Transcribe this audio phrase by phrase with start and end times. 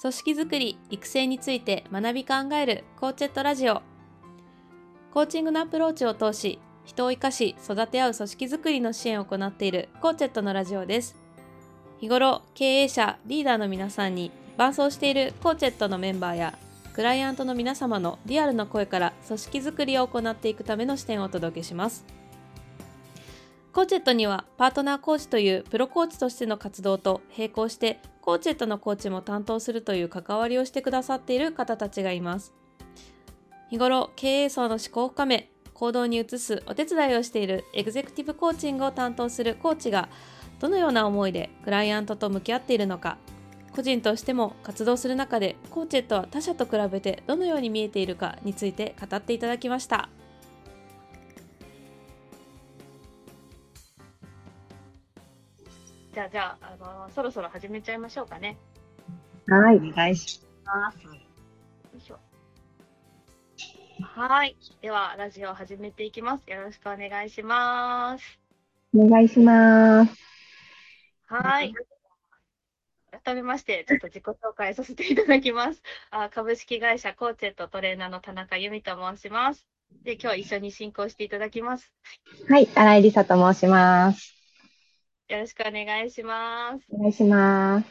[0.00, 3.82] 組織づくり育成について学び考えるコーチェットラジオ。
[5.12, 11.16] コーチングのアプローチを通し人を生かし育て合う組織づくりの支援を行っているコーチェットのラジオです。
[11.98, 16.58] 日頃経営者リーダーの皆さんに伴走しているコーチェットのメンバーや
[16.94, 22.06] クライアントの皆様のリアルの声から組織づくりを行っていくための視点をお届けします。
[23.72, 32.52] コーチェットにはパートナーコーチというプロコーチとしての活動と並行してコーチェットのコーチも担当するという関わりをしてくださっている方たちがいます。
[33.70, 40.08] 日頃経営層の思考を深め行動に移すお手伝いをしているエグゼクティブコーチングを担当するコーチが
[40.58, 43.16] どのような思いでクライアントと向き合っているのか
[43.72, 50.08] 個人としても活動する中でコーチェットは他者と比べてどのように見えているかについて語っていただきました。
[56.20, 58.58] じゃあじゃあ、あのそろそろ始めちゃいましょうかね。
[59.46, 61.02] はい、お願いします。
[61.02, 61.12] よ
[61.96, 62.18] いしょ。
[64.02, 64.54] はい。
[64.82, 66.50] では、ラジオを始めていきます。
[66.50, 68.38] よろしくお願いします。
[68.94, 70.14] お願いします。
[71.26, 71.72] はい。
[73.24, 75.82] 改めまして、ちょっと自己紹介させていただきます。
[76.10, 79.66] あ株式会社コーチェットトレーナーの田中由美と申します。
[80.04, 81.90] で、今日一緒に進行していただきます。
[82.46, 84.39] はい、新井梨沙と申します。
[85.30, 86.84] よろしくお願いします。
[86.90, 87.86] お願いします。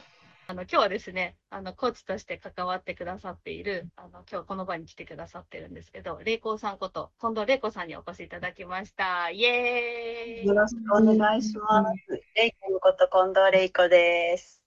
[0.48, 9.30] あの今日はですね、あのコーチとして関わってくださっている、あの今日この場に来てくださってるんですけど、玲子さんこと近藤玲子さんにお越しいただきました。
[9.30, 10.48] イエーイ。
[10.48, 12.22] よろしくお願いします。
[12.36, 14.62] レイコのこと近藤レイコです。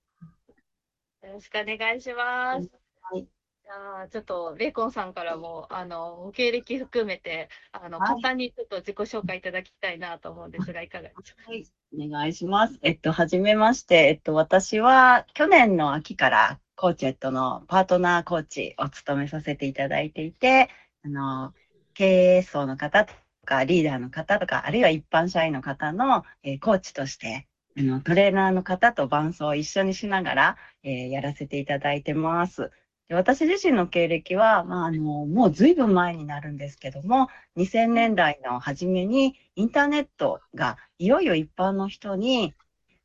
[1.24, 2.81] よろしくお願いします。
[3.68, 11.50] あちょっとレイコンさんからもあのご経歴含めてあの、はい簡単にちょっと自己紹介いただきたいなと思うんですがいかがでしょうか？
[11.50, 12.78] はい、お願いします。
[12.82, 20.68] えっと、はじめまして、えっと、私は去年の秋からコーチェットのパートナーコーチを務めさせていただいていて、
[21.04, 21.52] あの、
[21.94, 27.46] 経営層の方とか、リーダーの方とか、あるいは一般社員の方の、えーコーチとして、
[27.78, 32.70] あの、トレーナーの方と伴走を一緒にしながら、えーやらせていただいてます。
[33.14, 42.54] 私自身の経歴は、まあ、あの、もう随分前になるんですけども、2000年代の初めにインターネットがいよいよ一般の人に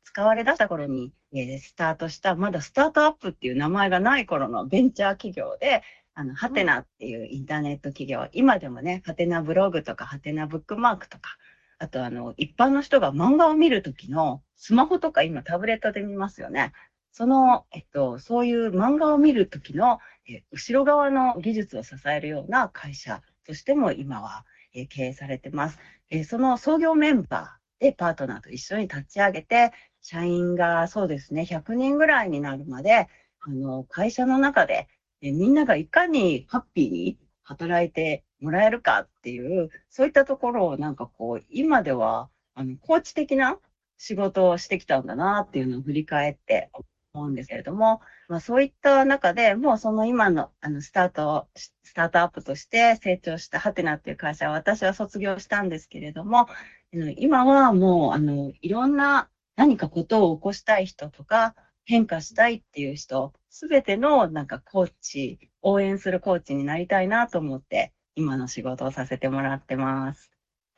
[0.04, 5.82] 使われ出した頃に、えスタートした、まだスタートアップっていう名前がない頃のベンチャー企業で、
[6.14, 11.36] あの、ハテナっていうインターネット企業、今でもね、ハテナブログとかハテナブックマークとか、
[11.78, 16.72] あとあの、一般の人が漫画を見るときのスマホとか今タブレットで見ますよね。
[17.18, 19.98] その、えっと、そういう漫画を見るときの、
[20.28, 25.80] え後ろ側の技術を支えるような会社としても今は、え経営されてます。
[26.10, 33.08] えその創業メンバーでパートナーと一緒に立ち上げて、社員がそうですね、100人ぐらいになるまで、
[33.40, 34.86] あの、会社の中で、
[35.20, 43.58] えみんながいかにハッピーに働いてもらえるかっていう、そういったところをなんかこう、今では、あの、コーチ的な
[43.96, 46.70] 仕事をしてきたんだなっていうのを振り返って
[47.14, 56.46] 思うんですけれども、まあそういった中でもうその今のあのスタート、スタートアップとして成長したハテナっていう会社は私は卒業したんですけれども、あ
[56.92, 61.54] の今はもうあのいろんな何かことを起こしたい人とか
[61.84, 70.30] 変化したいっていう人、すべてのなんかコーチ、応援するコーチになりたいなと思って今の仕事をさせてもらってます。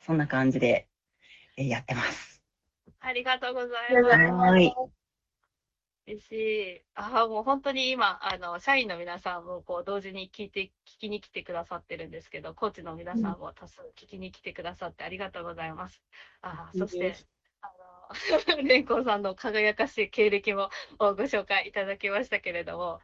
[0.05, 0.87] そんな感じで
[1.57, 2.41] えーやってます。
[3.01, 3.87] ありがとうござ
[4.23, 4.53] いま
[4.87, 5.00] す。
[6.05, 6.13] はい。
[6.13, 6.85] 嬉しい。
[6.95, 16.03] ああ、もう本当に今、あの、社員の皆さんもこう同時に聞いて、聞きに来てくださってるんですけど、コーチの皆さんも多数聞きに来てくださってありがとうございます。
[16.41, 17.15] ああ、そして、
[17.61, 18.09] あの、
[18.63, 20.69] 蓮子さんの輝かしい経歴も
[20.99, 23.01] ご紹介いただきましたけれども、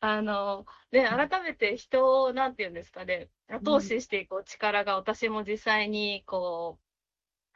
[0.00, 6.87] あの、ね、改めて人を、なんていうんですかね、後押ししていく力が私も実際にこう、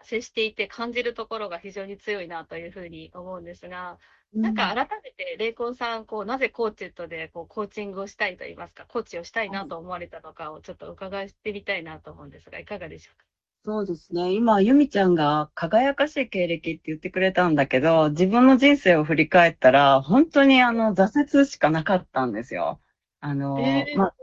[0.04, 3.98] 接していて感じるところが非常に強いなというふうに思うんですが、
[4.34, 13.24] なんか改めて、レイコンさん、こう、なぜコーチェットで、こう、コーチングをしたいと言いますか、コーチをしたいなと思われたのかをちょっと伺ってみたいなと思うんですが、いかがでしょうか？
[13.64, 14.32] そうですね。
[14.32, 22.80] 今、由美ちゃんが輝かしい経歴って言ってくれたんだけど、自分の人生を振り返ったら、本当にあの、挫折しかなかったんですよ。
[23.20, 24.14] あの、えーまあ、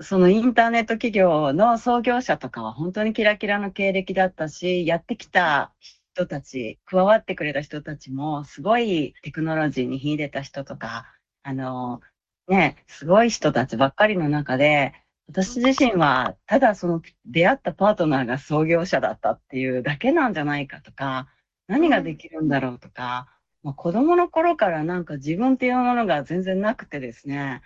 [0.00, 5.72] そのインターネット企業の創業者とかは本当にキラキラの経歴だったし、やってきた
[6.14, 11.06] 人たち、加わってくれた人たちも、すごいテクノロジーに秀でた人とか、
[11.42, 12.00] あの、
[12.48, 14.94] ね、すごい人たちばっかりの中で、
[15.28, 21.28] 私自身は、ただその出会ったパートナーが創業者だったっていうだけなんじゃないかとか、
[21.66, 23.28] 何ができるんだろうとか、
[23.62, 27.62] まあ、子供の頃からなんか自分っていうものが全然なくてですね、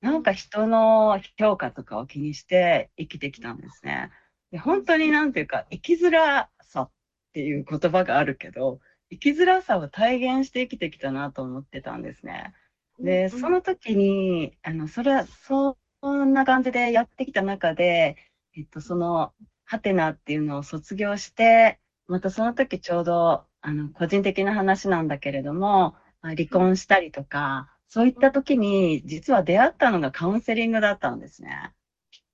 [0.00, 4.10] なんか人の評価とかを気にして生きてきたんですね。
[4.50, 6.90] で本当になんていうか、生きづらさっ
[7.32, 12.54] ていう言葉があるけど、生きづらさを体現して生きてきたなと思ってたんですね。
[12.98, 18.16] で、その時に、あの、それは、そんな感じでやってきた中で、
[18.56, 19.32] えっと、その、
[19.64, 31.72] ハテナっていうのを卒業して、またその時ちょうど、あの、個人的な話なんだけれども、まあ、離婚したりとか、そういった時に、実は出会ったのがカウンセリングだったんですね。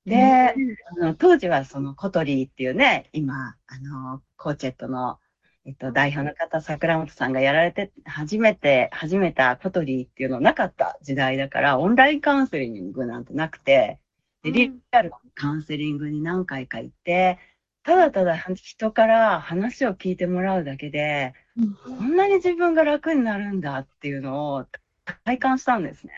[0.06, 0.54] で、
[1.00, 5.18] あの当時はそのコトリーっていうね、今、あの、コーチェットの
[5.64, 14.00] えっと、代表の方、桜本さんがやられて、初めて、始めたコトリーっていうのなかった時代だから、オンラインカウンセリングなんてなくて、
[14.42, 17.38] でリアルカウンセリングに何回か行って、
[17.84, 21.32] ただただ人から話を聞いてもらうだけで、
[21.84, 24.66] こんなに自分が楽になるんだっていうのを
[25.24, 26.12] 体感したんですね。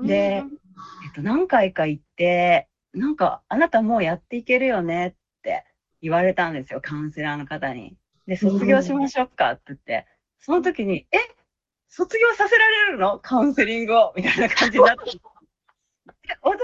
[0.00, 5.64] で、えっと、何回か行って、なんか、あなたもうやっていけるよねって
[6.00, 7.96] 言われたんですよ、カウンセラーの方に。
[8.26, 10.06] で、卒業しましょうかって言って、
[10.38, 11.18] その時に、え
[11.88, 13.18] 卒業させられるの？
[13.18, 15.02] カウンセリングをみたいな感じになって。
[16.40, 16.60] 私まだ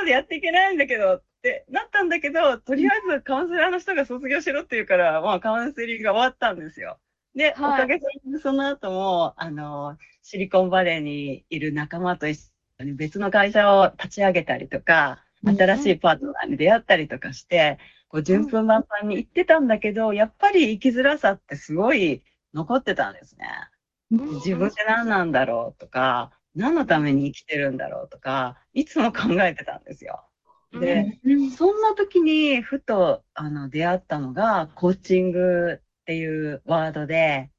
[0.00, 6.98] まだやっていけないんだけどってなったんだけど、とりあえずカウンセラーの人が卒業しろって言うから、まあカウンセリングが終わったんですよ。
[7.34, 22.22] で、はい、おかげさまでその後も、あの、シリコンバレーにいる仲間と一緒に別の会社を立ち上げたりとか、新しいパートナーに出会ったりとかして、こう順風満帆に行ってたんだけど、やっぱり生きづらさってすごい
[22.54, 23.46] 残ってたんですね。
[24.10, 30.24] 自分って何なんだろうとか、何のために生きてるんだろうとか、いつも考えてたんですよ。
[30.72, 31.18] で、
[31.56, 37.50] そんな時にふとあの出会ったのがコーチングっていうワードで、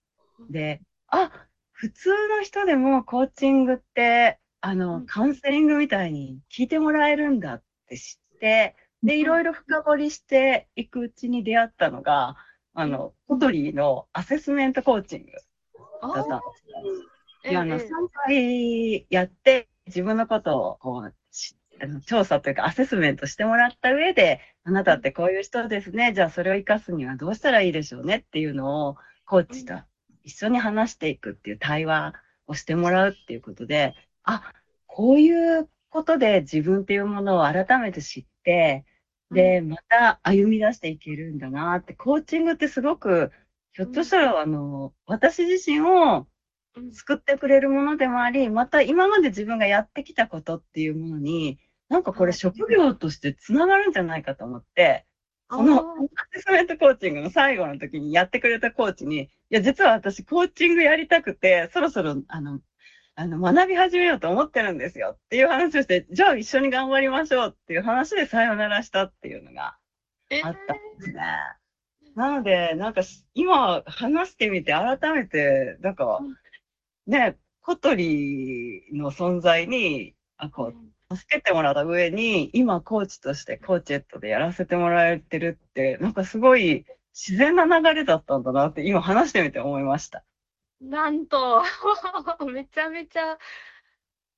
[0.49, 1.31] で、あ、
[1.71, 12.37] 普通の人でもコーチングってあのカウンセリングみたいに聞いてもらえるんだって知って、で、いろいろ深掘りしていくうちに出会ったのが、
[12.73, 15.31] あの、コトリーのアセスメントコーチング
[16.13, 16.35] だった。
[16.37, 17.59] んですよ。
[17.59, 17.81] あの、3
[18.13, 21.13] 回やって、自分のことをこう、
[21.83, 26.13] あの調査というかアセスメントしてもらった上で、あなたってこういう人ですね。
[26.13, 29.73] じゃあそれを活かすにはどうしたらいいでしょうねっていうのをコーチと
[30.23, 32.13] 一緒に話していくっていう対話
[32.47, 34.53] をしてもらうっていうことで、あ、
[34.87, 38.85] こういうことで自分っていうものを改めて知って、
[39.31, 43.31] で、また歩み出していけるんだなって、コーチングってすごく、
[43.73, 46.27] ひょっとしたら、あの、私自身を
[46.93, 51.59] 救ってくれるものでもあり、また今まで自分がやってきたことっていうものに、
[51.89, 55.05] なんかこれ職業としてつながるんじゃないかと思って、
[55.49, 55.83] そのア
[56.33, 62.59] セスメントコーチングの最後の時にやってくれたコーチに、いや、実は私コーチングやりたくて、そろそろ、あの、
[63.15, 69.77] あの、学び始めようと思ってるんですよっていう話をして、じゃあ一緒に頑張りましょうっていう話でさよならしたっていうのが
[70.43, 71.21] あったんですね。
[72.01, 73.01] えー、なので、なんか
[73.35, 76.19] 今話してみて改めて、なんか、
[77.05, 90.23] ね、小鳥の存在に、あ、こう、助けてもらった上に、今コーチとしてコーチエットでやらせてもらえてるって、なんかすごい自然な流れだったんだなって今話してみて思いました。
[90.81, 91.63] なんと、
[92.51, 93.37] めちゃめちゃ、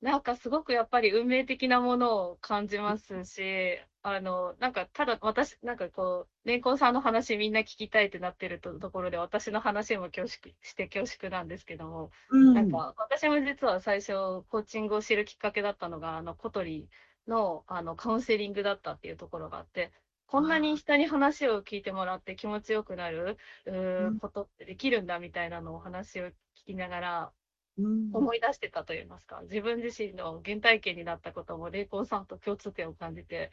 [0.01, 16.88] なんかすごくやっぱり運命的なものを感じますし、あの、なんかただ私、なんかこう、レンコンさんの話みんな聞きたいってなってるとところで、私の話も恐縮して恐縮なんですけども、うん、なんか私も実は最初、コーチングを知るきっかけだったのが、あの、小鳥
[17.27, 19.91] のあのカウンセリングだったっていうところがあって、
[20.27, 26.33] こんなに人に話を聞いてもらって気持ちよくなるうことってできるんだみたいなのを話を聞
[26.67, 27.31] きながら
[27.77, 33.51] 思い出してたといいますか、自分自身の原体験になったことも霊光さんと共通点を感じて、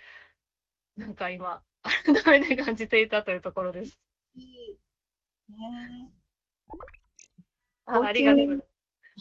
[0.96, 3.98] なんか今、改めて感じていたというところです。
[7.86, 8.46] あありがとう。
[8.46, 8.68] ございます。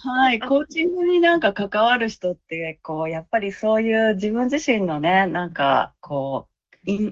[0.07, 6.51] はい、コーチングになんか関わる人って、こう、やっぱりそういう自分自身のね、なんか、こう、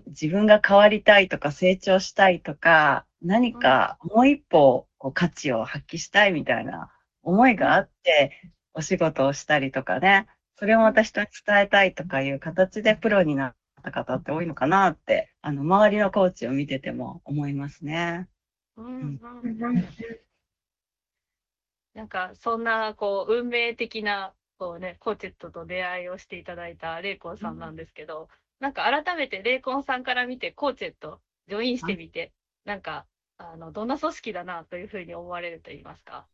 [0.07, 8.31] 自分が変わりたいとか成長したいとか、何かもう一歩こう価値を発揮したいみたいな思いがあって、
[8.73, 18.27] お仕事をしたりとかね、それをまた人に伝えたいとかいう形でプロになった方って多いのかなって、あの、周りのコーチを見てても思いますね。
[18.77, 19.19] うん、
[21.93, 32.33] なんか、そんな、こう、運命的な、こうね、コーチェットと出会いをしていただいたレイさんなんですけど、なんか改めてレイコンさんから見て、コーチェット、ジョインしてみて、
[32.65, 33.07] なんか、
[33.37, 36.27] あの、どんな組織だなというふうに思われると言いますか？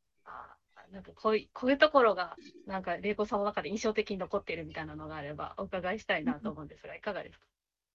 [0.92, 7.46] なんかこういうこういうところが、なんか玲子さんの中で印象的に残っているみたいなのがあれば、お伺いしたいなと思うんですが、いかがですか？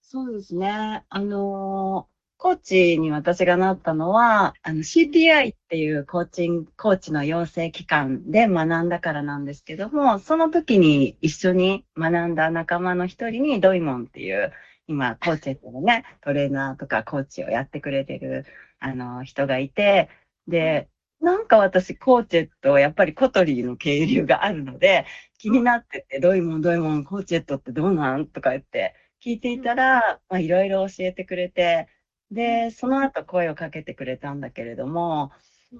[0.03, 1.05] そうですね。
[1.09, 14.55] あのーコーチに私がなったのは、あの CTI っていうコーチン、コーチの養成機関で学んだからなんですけども、その時に一緒に学んだ仲間の一人にドイモンっていう、
[14.87, 18.47] 今、コーチェットのね、トレーナーとかコーチをやってくれてる、
[18.79, 20.09] あの、人がいて、
[20.49, 20.89] で、
[21.21, 25.05] なんか私、コーチェット、やっぱりコトリーの経流があるので、
[25.39, 31.89] 気になってて、ドイモン、ドイモン、コーチェットってどうなんとか言って聞いていたら、まあ、いろいろ教えてくれて、
[32.31, 35.33] で、その後声をかけてくれたんだけれども、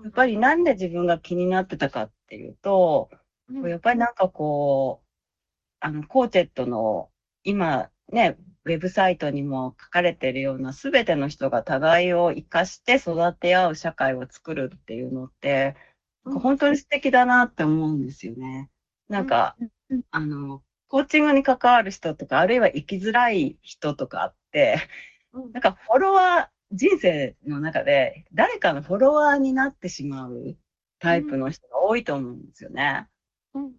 [0.05, 3.11] やっぱりなんで自分が気になってたかっていうと、
[3.65, 5.07] やっぱりなんかこう、
[5.81, 7.11] あの、コーチェットの
[7.45, 15.77] 今ね、ウェブサイトにも書かれてるようなすべての人が互いを生かして育て合う社会を作るっていうのって、
[16.25, 18.71] 本当に素敵だなって思うんですよね。
[19.09, 19.57] なんか、
[20.11, 24.79] あの、コーチングに関わる人とか、あるいは生きづらい人とかって、
[25.33, 30.57] なんかフォロワー、人生の中で誰かのフォロワーになってしまう
[31.01, 33.09] タイプの人が多いと思うんですよね。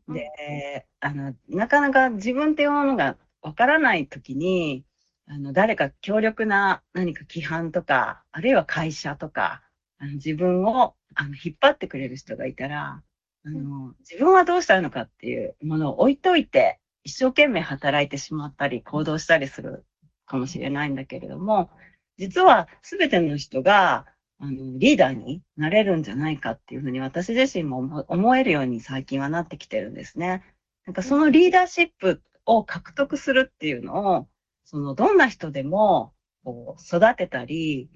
[0.10, 4.86] で、あの、なかなか自分っていうものがわからないときに、
[5.28, 9.62] あの、誰か強力な何か規範とか、あるいは会社とか、
[9.98, 13.04] あの自分をあの引っ張ってくれる人がいたら、
[13.46, 19.86] あの、自分はどうしたいのかっていうものを置いといて、一生懸命働いてしまったり、行動したりする
[20.26, 21.72] かもしれないんだけれども、
[22.18, 24.06] 実は全ての人が、
[24.40, 30.44] あの、リーダーになれるんじゃないかっていうふうに私自身も思思えるように最近はなってきてるんですね。
[30.86, 34.28] なんかそのリーダーシップを獲得するっていうのを、
[34.66, 37.90] そのどんな人でもこう育てたり、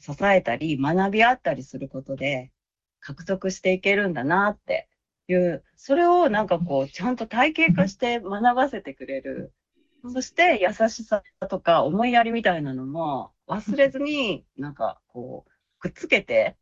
[0.00, 2.50] 支えたり、学び合ったりすることで
[3.00, 4.88] 獲得していけるんだなって
[5.28, 9.52] いう、それをなんかこう、ちゃんと体系化して学ばせてくれる。
[10.12, 16.56] そして優しさとか思いやりみたいなのも忘れずに、なんかこう、くっつけて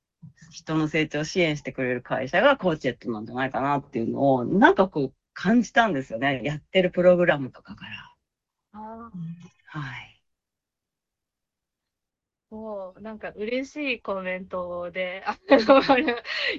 [0.51, 6.43] 人の成長を支援してくれる会社がコーチェットなんじゃないかなっていうのを、なんかこう感じたんですよね。
[6.45, 8.15] やってるプログラムとかから。
[8.73, 9.13] あ
[9.67, 10.23] はい。
[12.51, 15.81] もうなんか嬉しいコメントで、あ の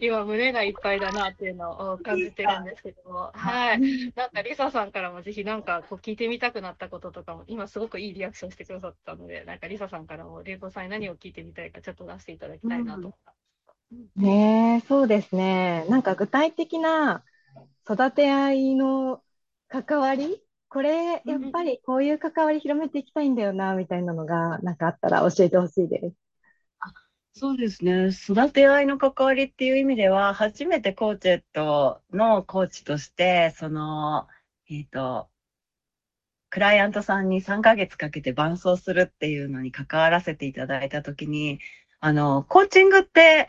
[0.02, 3.82] 今胸がいっぱいだなっていうのを感じてるんですけども、はい。
[4.16, 13.14] なんかリサさんからもぜひなんかこう聞いてみたくなったこととかも、今すごくいいリアクションしてくださったので、なんかリサさんからも玲子さんに何を聞いてみたいかちょっと出していただきたいなと。
[14.16, 15.86] ねえ、そうですね。
[15.90, 17.24] なんか具体的な
[17.90, 19.22] 育て合いの
[19.68, 20.42] 関わり？
[20.70, 26.16] これ、やっぱりこういう関わり広めていきたいんだよな、みたいなのが、なんかあったら教えてほしいです。
[27.36, 28.10] そうですね。
[28.10, 34.28] 育て合いの関わりっていう意味では、初めてコーチェットのコーチとして、その、
[34.70, 35.28] えっと、
[36.52, 41.60] クライアントさんに3ヶ月かけて伴走するっていうのに関わらせていただいたときに、
[42.00, 43.48] あの、コーチングって、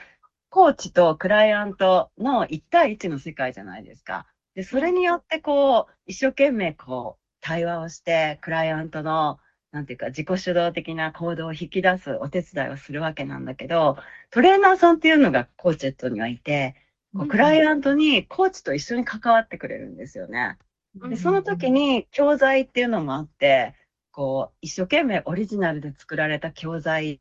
[0.55, 4.25] コーチとクライアントの1対1の世界じゃないですか。
[4.55, 9.41] で、それによってこう、一生懸命こう、対話をして、クライアントの、
[9.73, 13.99] なんていうか、自己主導的な行動を引き出すお手伝いをするわけなんだけど、
[14.31, 16.77] トレーナーさんっていうのがコーチェットにはいて、
[17.17, 20.59] こうクライアントにコーチと一緒に関わってくれるんですよね。
[20.95, 23.75] で、その時に教材っていうのもあって、
[24.13, 27.21] こう、一生懸命オリジナルで作られた教材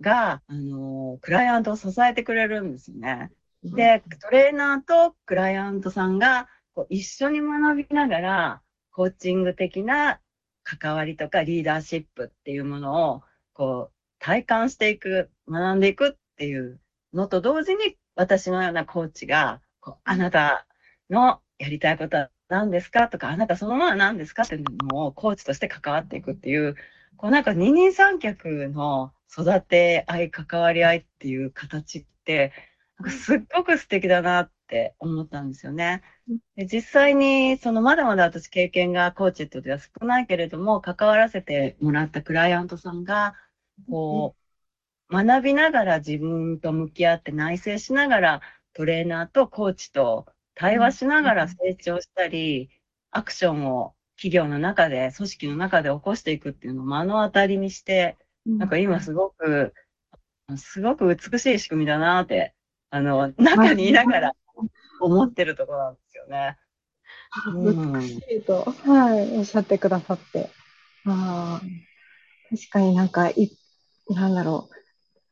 [0.00, 3.30] が、あのクライアントを支えてくれるんですよね。
[3.62, 10.20] で、トレーナーとクライアントさんがこう一緒に学びながら、コーチング的な
[10.62, 16.80] 関わりとかリーダーシップっていうものを、こう、体感していく、学んでいくっていう
[17.12, 20.66] のと同時に、私のようなコーチが、こうあなた
[21.08, 26.74] のやりたいことは何ですかとか、あなたそのまま何ですかっていうのをコーチとして関わっていくっていう、
[27.20, 32.50] こうなんか二人三脚の育て合い、関わり合いっていう形って、
[32.98, 36.02] なんかすっごく素敵だなって思ったんですよね。
[36.56, 43.34] で実際に、そのまだまだ私経験がコーチェットでは少ないけれども、関わらせてもらったクライアントさんが、
[43.90, 44.34] こ
[45.10, 48.40] う、学びながら自分と向き合って内省しながら、
[48.72, 50.24] トレーナーとコーチと
[50.54, 52.70] 対話しながら成長したり、
[53.10, 59.72] アクションを企業の中で、組織の中で起こしていくっていうのを目の当たりにして、なんか今すごく、
[60.58, 62.54] すごく美しい仕組みだなって、
[62.90, 64.32] あの、中にいながら
[65.00, 66.58] 思ってるところなんですよね。
[67.46, 70.50] うん美しいと、はい、おっしゃってくださって。
[71.06, 73.56] ああ、確かになんかい、
[74.10, 74.68] なんだろ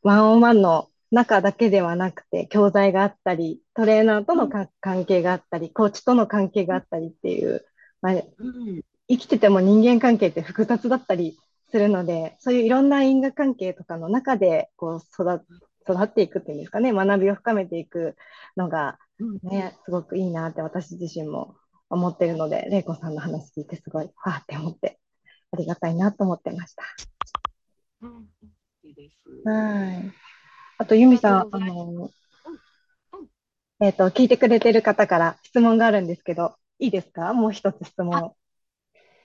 [0.03, 7.65] う、ワンオンワンの中だけではなくて、教材があったり、トレーナーとのか関係があったり、コーチとの関係があったりっていう、
[8.01, 8.81] まあ、うん。
[9.07, 11.37] 生きてても人間関係って複雑だったり
[11.71, 15.45] するので、そういういろんな因果関係とかの中でこう育
[15.83, 18.15] 育っていくっていうんですかね、学びを深めていく
[18.55, 19.39] のがうん。
[19.43, 21.55] ね、すごくいいなって私自身も
[21.89, 24.99] 思ってるので、玲子さんの話聞いてすごい、わーって思って、
[25.51, 26.83] ありがたいなと思ってました。
[28.01, 28.27] うん
[28.83, 29.17] いいです。
[29.47, 30.11] はい。
[30.77, 33.27] あと、ユミさん、あのうん、
[33.81, 37.33] えっと、聞いてくれてる方から質問があるんですけど、いいですか？
[37.33, 38.33] もう一つ質問。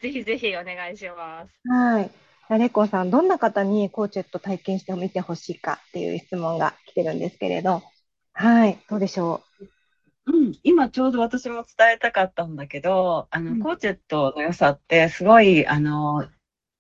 [0.01, 1.69] ぜひぜひお願いします。
[1.69, 2.11] はい。
[2.51, 7.83] レコさん、どんな方にコーチェット体験してみてほしいかっていう質問が来てるんですけれど、
[8.33, 9.43] はい、どうでしょ
[10.27, 16.27] うん、今ちょうど私も伝えたかったんだけど、あの、うんコーチェットの良さってすごい、あの、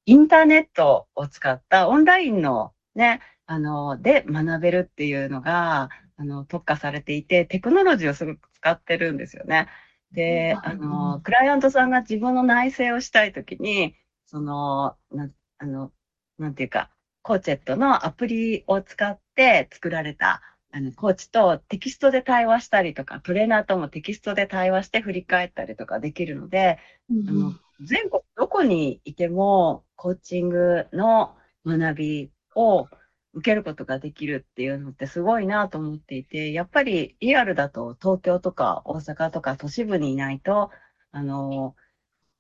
[0.07, 9.69] インターネットを使ったオンラインのね、あの、で学べるっていうのが、あの、特化されていて、テクノロジーをすごく使ってるんですよね。
[10.15, 13.95] で、あの、クライアントさんが自分の内省をしたいときに、
[14.27, 15.29] その、な、
[15.59, 15.93] あの、
[16.39, 16.89] なんていうか、
[17.23, 20.41] コーチェットのアプリを使って作られた、
[20.73, 26.79] あの、コーチとテキストで対話したりとか、トレーナーともテキストで対話して振り返ったりとかできるので、
[27.11, 27.15] う。
[27.29, 27.53] あの、
[27.85, 31.35] 全国どこにいても、コーチングの
[31.67, 32.89] 学びを
[33.35, 40.71] 受けることができるっていうのってすごいなと思っていて、やっぱりリアルだと東京とか大阪とか都市部にいないと、
[41.13, 41.75] あの、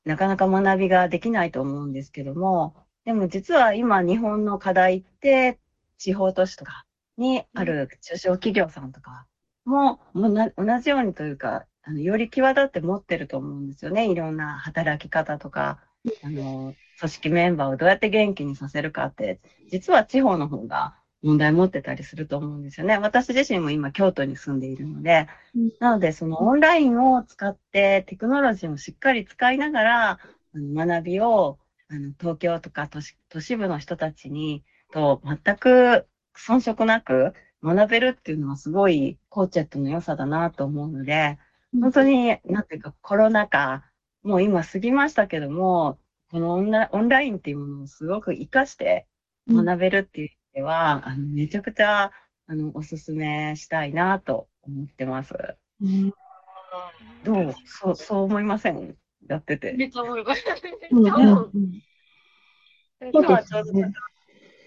[0.04, 5.58] なかなか学びができないと思うんですけども、でも実は今日本の課題って
[5.98, 6.86] 地方都市とか
[7.16, 9.26] にある中小企業さんとか
[9.64, 14.10] も、もうな同じようにというか、あのより際立って持ってると思うんですよね。
[14.10, 15.80] いろんな働き方とか、
[16.22, 22.98] あの、組織メンバーをどうやって元気にさせるかって、実は地方の方が問題持ってたりすると思うんですよね。
[22.98, 30.18] 私自身も今京都に住んでいるのでうん、なのでそのオンラインを使ってテクノロジーをしっかり使いながら、
[30.54, 31.58] 学びを
[31.88, 41.38] あの東京とか都市都市部の人たちにと全く遜色なく学べるっていうのはすごいコーチェットの良さだなと思うので、
[41.80, 43.84] 本当に、なんていうか、コロナ禍、
[44.22, 45.98] もう今過ぎましたけども、
[46.34, 49.06] このオンラオンラインっていうものをすごく活かして
[49.48, 52.10] 学べるっていう意味では、あのめちゃくちゃ
[52.48, 55.32] あのおすすめしたいなと思ってます。
[55.80, 56.12] うん
[57.22, 57.54] どう？
[57.64, 58.96] そう、そう思いません？
[59.28, 59.74] やってて。
[59.74, 60.44] めっちゃ思います。
[63.00, 63.92] 今はちょうど、ね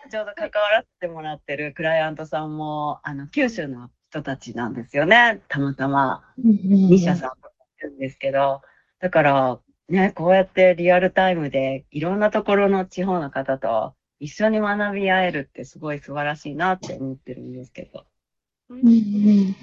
[0.10, 5.41] ちょうど関わらせてもらってるクライアントさんも、あの、九州の人たちなんですよね。
[5.49, 6.23] たまたま。
[6.45, 7.34] 2社さんい
[7.82, 8.62] るんですけど、
[9.01, 18.06] だから、ね、こうやってリアルタイムでいろんなところの地方の方と一緒に学び合えるってすごい素晴らしいなって思ってるんですけど。
[18.69, 19.56] うんうんうん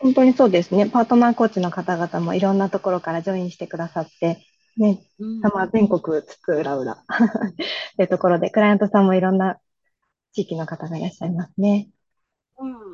[0.00, 0.86] 本当にそうですね。
[0.86, 4.44] パートナーコーチの方々もいろんなところからジョインしてくださって、
[4.76, 5.00] ね、
[5.40, 6.96] まあ、全国津々浦々
[7.96, 9.56] というところで、クライアントさんもいろんな
[10.32, 11.88] 地域の方がいらっしゃいますね。
[12.58, 12.93] うん。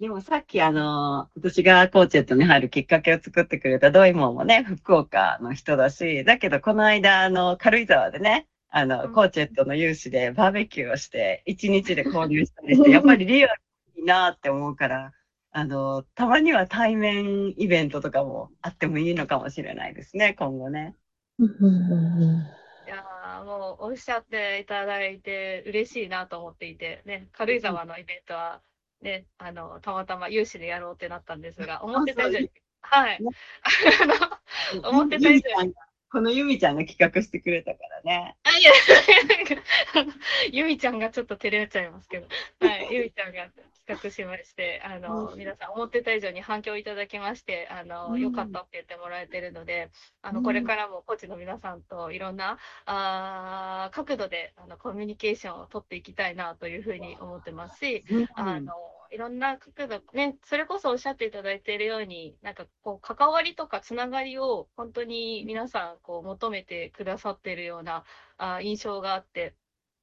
[0.00, 9.12] でもさっきあの、私がコーチェットに入るきっかけを作ってくれたドイモンもね、福岡の人だし、だけどこの間あの、軽井沢でね、あうの、ん。
[9.12, 13.62] コーチェットの有志でバーベキューをして、一日で交流したりして、 やっぱりリアル
[13.96, 15.12] いいなって思うから、
[15.50, 20.96] あの、たまには対面イベントとかもあってもいいのかもしれないですね、今後ね。
[22.86, 28.62] いやーもうおっしゃっていただいて嬉しいなと思っていて、ね、軽井沢のイベントは、
[29.02, 32.50] ね、あの、たまたま有志でやろうってなったんですが、思ってた以上に、
[32.82, 33.22] はい。
[33.22, 33.30] ね。
[34.72, 35.74] あの思ってた以上に
[36.12, 38.36] このユミちゃんが企画してくれたからね。
[38.42, 38.72] あ、いや、
[40.52, 42.26] ゆみちゃんがちょっと照れちゃいますけど、
[42.60, 43.48] はい、 ゆみちゃんが
[43.86, 45.38] 企画しまして、あの、うん。
[45.38, 48.20] 皆さん思ってた以上に反響いただきまして、あの、うん。
[48.20, 49.90] 良かったって言ってもらえてるので、
[50.22, 50.44] あの、うん。
[50.44, 58.74] これからもコーチの皆さんといろんな、あー角度で、あの、コミュニケーションを取っていきたいなというふうに思ってますし、あの、
[59.10, 68.04] いろんな角度、ね、それこそおっしゃっていただいているように、なんかこう、関わりとかつながりを本当に皆さん、こう、求めてくださっているような
[68.36, 69.56] あー印象があって、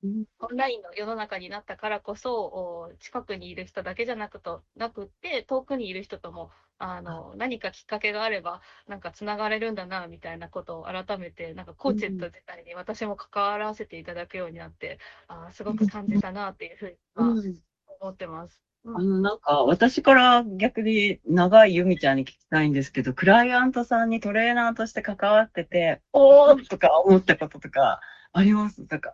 [0.04, 0.26] うん。
[0.40, 17.62] オンラインの世の中になったからこそ、お近くにいる人だけじゃなくとなくって、遠くにいる人ともあの何かきっかけがあれば、なんかつながれるんだなみたいなことを改めて、なんかコーチェット自体に私も関わらせていただくようになって、あーすごく感じたなっていうふうにはうん。
[18.02, 18.67] 思ってます。
[18.86, 28.00] あの、なんか、私から逆に長いユミちゃんに聞きたいんですけど、クライアントさんにトレーナーとして関わってて、おーとか思ったこととか
[28.32, 28.86] あります？
[28.86, 29.14] なんか、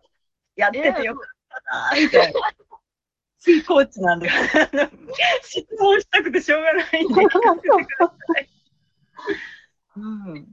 [0.55, 2.39] やっててよかったなーみたいな。
[3.39, 4.29] ついコーチなんで、
[5.43, 8.49] 質問したくてしょうがないんで、聞かせてください。
[9.97, 9.99] う
[10.33, 10.47] ん。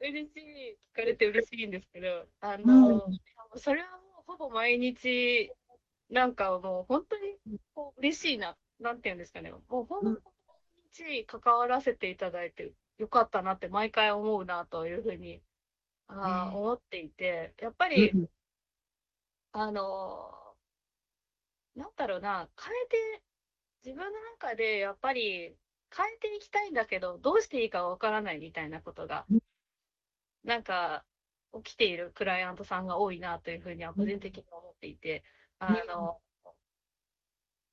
[0.00, 3.18] 嬉しい、聞かれて嬉しいんですけど、あの、うん。
[3.56, 5.52] それはもうほぼ毎日、
[6.12, 10.18] なんかもう本当にこう嬉しいな、なんていうんですかね、もう本
[10.96, 15.40] 当に関わらせていただいてよかったなって毎回思うなというふうに、
[16.08, 18.26] あ思っていて、やっぱり、うん
[19.54, 20.30] あの
[21.74, 23.22] なんだろうな、変えて、
[23.84, 25.54] 自分の中でやっぱり
[25.94, 29.38] 変えていきたいんだけど、どうしていいかわからないみたいなことがうん、
[30.44, 31.04] なんか
[31.64, 35.22] 起きているクライアントさんが多いなというふうには個人的に思っていて、
[35.68, 36.20] あの、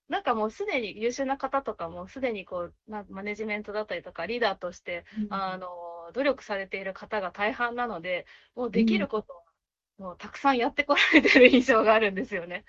[0.08, 5.68] なんかもうすでに優秀な方とかもすでにこうなマネジメントだったりとかリーダーとしてあの
[6.14, 8.26] 努力されている方が大半なので、
[8.56, 9.34] もうできること
[10.00, 12.66] をもうたくさんやってこられてる印象があるんですよね。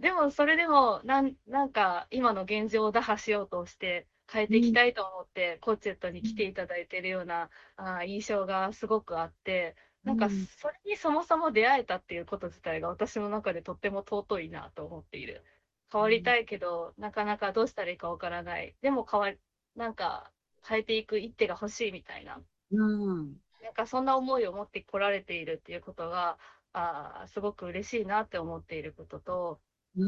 [0.00, 15.44] でもそれでもなんなんか今の現状を打破しようとして変えていきたいと思って、コーチェットに来ていただいているようなあー印象がすごくあってなんかうんそれにそもそも出会えたっていうこと自体が私の中でとっても尊いなと思っている。
[15.92, 18.74] 変わりたいけど、なかなかどうしたらいいかわからない。
[18.80, 19.38] でも変わり、
[19.76, 20.32] なんか
[20.66, 22.42] 変えていく一手が欲しいみたいな。
[22.70, 23.36] うん。
[23.62, 26.38] なんかそんな思いを持ってこられているっていうことが、
[26.72, 29.60] あーすごく嬉しいなって思っていることと、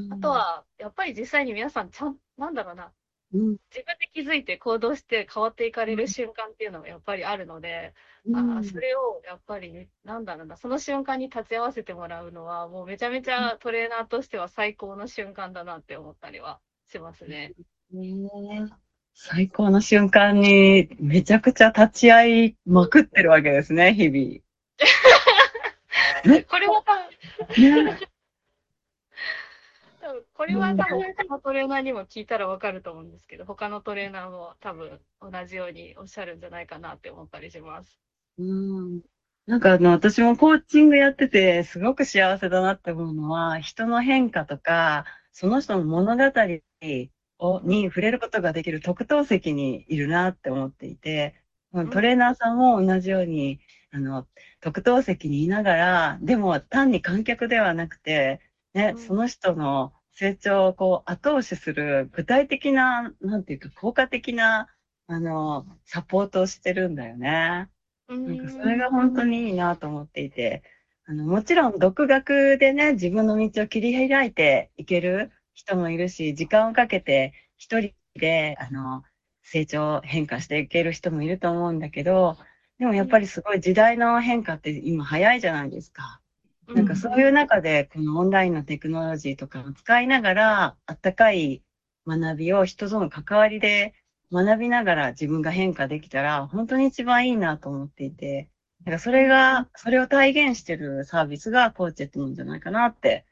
[0.08, 2.92] あと、は、やっぱり実際に皆さん、ちゃん、なんだろうな、
[3.32, 3.56] うん。
[3.74, 7.94] 自分で気づいて行動して変わっていかれる瞬間っていうのがやっぱりあるので、
[8.34, 17.54] あーそれをやっぱりね、なんだろうな、その瞬間に立ち会わせてもらうのは、もうめちゃめちゃトレーナーとしては最高の瞬間だなって思ったりはしますね。
[17.92, 18.12] ね
[19.14, 24.42] 最高の瞬間にめちゃくちゃ立ち会いまくってるわけですね、日
[26.48, 26.94] これは多
[27.46, 27.84] 分、々。
[27.84, 28.13] ね、多分
[30.34, 38.00] これは多分他のトレーナーにも聞いたらわかると思うんですけど、他のトレーナーも多分同じようにおっしゃるんじゃないかなって思ったりします。
[38.38, 39.02] うん。
[39.46, 46.22] なんかあの、私もコーチングやってて、すごく幸せだなって思うのは、人の変化とか、その人の物語
[47.38, 51.34] をに触れることができる特等席にいるなって思っていて、
[51.76, 54.26] んトレーナーさんも同じように、あの、
[54.60, 58.40] 特等席にいながら、でも単に観客ではなくて、
[58.74, 64.68] ね、うんその人の成長をこう後押しする具体的な、なんていうか効果的な、
[65.08, 67.68] あの、サポートをしてるんだよね。
[68.24, 70.62] なんかそれが本当にいいなと思っていて、
[71.06, 79.04] あの、もちろん独学でね、自分の道を切り開いていける人もいるし、時間をかけて一人で、あの、
[79.42, 82.38] 成長、変化していける人もいると思うんだけど、
[82.78, 86.20] でもやっぱりすごい時代の変化って今早いじゃないですか。
[86.68, 91.62] なんかそういう中で、このオンラインのテクノロジーとかを使いながら、あったかい
[92.06, 93.94] 学びを人との関わりで
[94.32, 98.48] 学びながら自分が変化できたら、本当に一番いいなと思っていて、
[98.84, 103.24] なんかそれが、それを体現してるサービスがコーチェットなんじゃないかなって、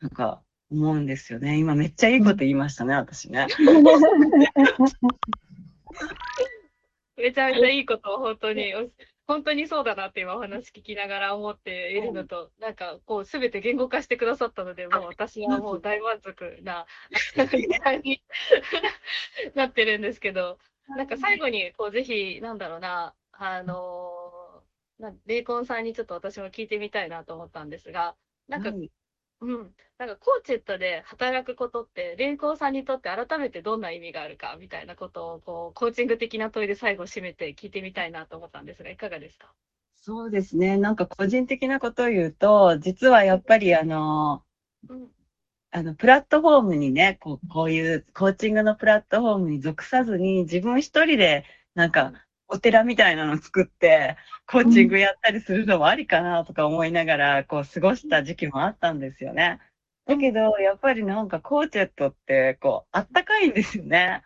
[0.00, 1.58] なんか思うんですよね。
[1.58, 3.46] 今めっちゃいいこと言いましたね、私ね。
[7.16, 8.72] めちゃめちゃいいことを本当に、
[9.30, 16.84] 本当にそうだなって今お話聞きながら思っているのと、なんかこうすべて言語化してくださったので、もう私はもう大満足な
[17.36, 18.24] 時間 に
[19.54, 28.16] なってるんですけど、なんか最後にこうぜひ、なんだろうな、あのーなレイコンさんにちょっと私も聞いてみたいなと思ったんですが、
[28.48, 28.90] なんかはい
[29.42, 39.52] うん、なんかコーチェットで働くことって、レイコーさんにとって改めてどんな意味があるかみたいなことをこうコーチング的な問いで最後締めて聞いてみたいなと思ったんですが、いかがですか？
[40.02, 40.76] そうですね。
[40.76, 44.42] なんか個人的なことを言うと、実はやっぱりあの、
[44.88, 45.08] うん。
[45.72, 52.12] あの、プラットフォームにね、こう、こういうコーチングのプラットフォームに属さずに、自分一人で、なんか、
[52.50, 59.60] お寺みたいなの作って、コーチングやったりするのもありかなとか思いながら、こう、過ごした時期もあったんですよね。
[60.06, 64.22] だけど、やっぱりなんかコーチェットって、こう、あったかいんですよね。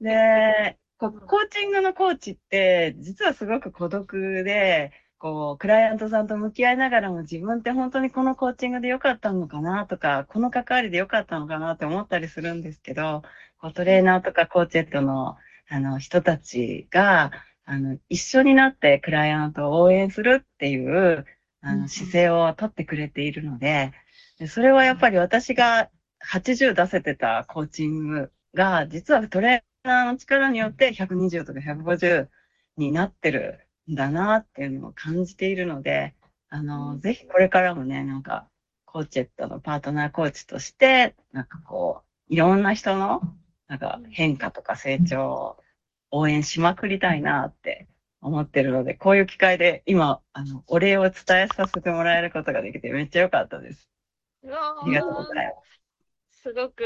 [0.00, 13.22] で、こうコーチングのコーチって、実はすごく孤独で、こう、クライアントさんと向き合いながらも自分って本当にこのコーチングで良かったのかなとか、この関わりで良かったのかなって思ったりするんですけど、
[13.58, 15.36] こうトレーナーとかコーチェットの、
[15.68, 17.30] あの、人たちが、
[17.64, 21.24] あの、一緒になってクライアントを応援するっていう、
[21.60, 23.92] あうんの、姿勢をとってくれているので、
[24.38, 25.90] でそれはやっぱり私が
[26.26, 32.28] 80出せてたコーチングが、実はトレーナーの力によって120とか150
[32.76, 36.14] になってるんだなっていうのを感じているので、
[36.48, 38.48] あの、ぜひこれからもね、なんか、
[38.84, 43.22] コーチェットのパートナーコーチとして、なんかこう、いろんな人の、
[43.68, 45.56] なんか変化とか成長を
[46.12, 47.88] 応援しまくりたいなって
[48.20, 53.88] 思ってるので、こういう機会で今、あの、お礼を伝えさせてもらえることができてめっちゃ良かったです。
[54.44, 55.52] ありがとうございま
[56.30, 56.42] す。
[56.42, 56.84] すごく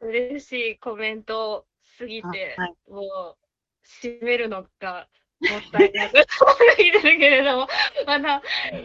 [0.00, 1.66] 嬉しいコメント
[1.98, 3.36] すぎて、あはいもう、
[3.84, 5.08] 締めるのが
[5.40, 7.68] もったいなく過ぎてるけれども、
[8.06, 8.42] また、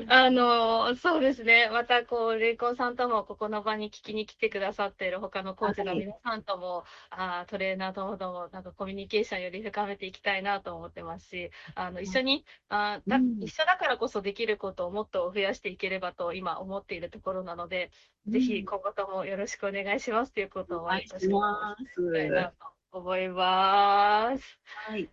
[0.07, 17.91] あの、そうですね、またこう、レイコンさんともここの場に聞きに来てくださっている他のコーチの皆さんとも、あトレーナーともども、なんかコミュニケーションより深めていきたいなと思ってますし、あの、一緒に、あだ一緒だからこそできることをもっと増やしていければと今思っているところなので、
[18.27, 21.83] ぜひ今後ともよろしくお願いしますということをお願いし私もます。
[21.83, 22.53] したい
[22.91, 24.59] 思います。
[24.87, 25.09] はい。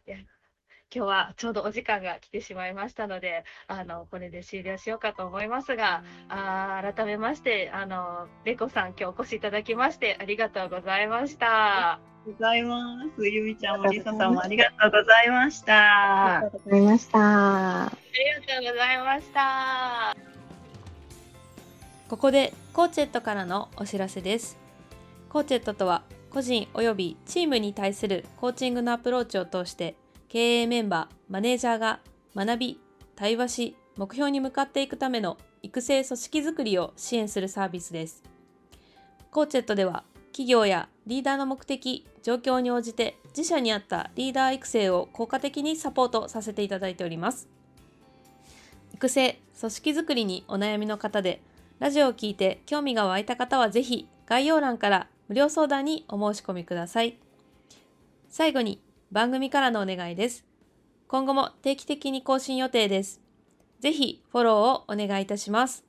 [0.95, 11.99] 今日はちょうどお時間が来てしまいましたので、あのこれで終了しようかと思いますが、あー改めましてあのレコさん今日お越しいただきましてありがとうございました。
[12.27, 12.79] ございま
[13.17, 13.27] す。
[13.27, 16.37] ゆみちゃんもりささんもありがとうございました。
[16.37, 17.19] ありがとうございました。
[17.87, 20.17] ありがとうございました。
[22.11, 24.59] ここでコーチェットからのお知らせです。
[25.31, 29.97] コーチェットとは個人及びチームに対するコーチングのアプローチを通して
[30.33, 32.01] 経営メンバー、マネージャーが
[32.35, 32.81] 学び、
[33.17, 38.23] 対話し、目標に向かっていくための育成組織づくりを支援するサービスです。
[39.31, 47.47] コーチェットでは企業やリーダーの目的、状況に応じて自社に合ったリーダー育成を効果的にサポートさせていただいております。
[48.95, 51.43] 育成、組織づくりにお悩みの方で
[51.79, 57.19] ラジオを聞いて興味が湧いた方はぜひ概要欄から無料相談にお申し込みください。
[58.31, 58.81] 最後に
[59.13, 60.47] 番組からのお願いです。
[61.07, 63.21] 今後も定期的に更新予定です。
[63.79, 65.85] ぜひフォローをお願いいたします。